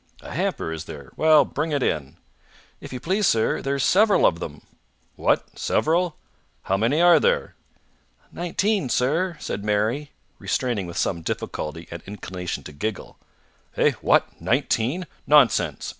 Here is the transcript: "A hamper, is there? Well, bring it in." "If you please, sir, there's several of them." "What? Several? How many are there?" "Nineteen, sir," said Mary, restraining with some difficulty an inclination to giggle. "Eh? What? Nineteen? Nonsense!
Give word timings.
"A 0.21 0.31
hamper, 0.31 0.71
is 0.73 0.85
there? 0.85 1.11
Well, 1.15 1.45
bring 1.45 1.71
it 1.71 1.83
in." 1.83 2.17
"If 2.79 2.91
you 2.91 2.99
please, 2.99 3.27
sir, 3.27 3.61
there's 3.61 3.83
several 3.83 4.25
of 4.25 4.39
them." 4.39 4.63
"What? 5.15 5.59
Several? 5.59 6.15
How 6.63 6.75
many 6.75 6.99
are 6.99 7.19
there?" 7.19 7.53
"Nineteen, 8.31 8.89
sir," 8.89 9.37
said 9.39 9.63
Mary, 9.63 10.09
restraining 10.39 10.87
with 10.87 10.97
some 10.97 11.21
difficulty 11.21 11.87
an 11.91 12.01
inclination 12.07 12.63
to 12.63 12.71
giggle. 12.71 13.19
"Eh? 13.77 13.91
What? 14.01 14.41
Nineteen? 14.41 15.05
Nonsense! 15.27 15.89